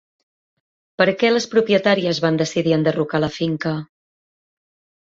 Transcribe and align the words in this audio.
Per 1.01 1.07
a 1.11 1.13
què 1.23 1.31
les 1.33 1.47
propietàries 1.51 2.23
van 2.27 2.41
decidir 2.43 2.75
enderrocar 2.81 3.25
la 3.27 3.33
finca? 3.39 3.77